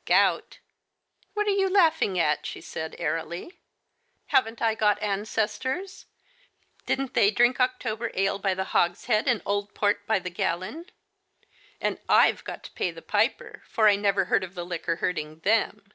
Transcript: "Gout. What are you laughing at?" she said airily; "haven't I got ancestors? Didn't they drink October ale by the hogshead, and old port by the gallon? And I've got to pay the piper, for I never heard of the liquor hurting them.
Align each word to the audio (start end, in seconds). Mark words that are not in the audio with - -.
"Gout. 0.04 0.58
What 1.32 1.46
are 1.46 1.56
you 1.56 1.70
laughing 1.70 2.18
at?" 2.18 2.44
she 2.44 2.60
said 2.60 2.96
airily; 2.98 3.60
"haven't 4.26 4.60
I 4.60 4.74
got 4.74 5.00
ancestors? 5.02 6.04
Didn't 6.84 7.14
they 7.14 7.30
drink 7.30 7.60
October 7.60 8.10
ale 8.12 8.38
by 8.38 8.52
the 8.52 8.64
hogshead, 8.76 9.26
and 9.26 9.40
old 9.46 9.72
port 9.74 10.06
by 10.06 10.18
the 10.18 10.28
gallon? 10.28 10.90
And 11.80 11.98
I've 12.10 12.44
got 12.44 12.62
to 12.64 12.72
pay 12.72 12.90
the 12.90 13.00
piper, 13.00 13.62
for 13.66 13.88
I 13.88 13.96
never 13.96 14.26
heard 14.26 14.44
of 14.44 14.54
the 14.54 14.66
liquor 14.66 14.96
hurting 14.96 15.38
them. 15.38 15.90